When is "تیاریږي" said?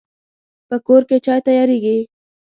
1.45-1.97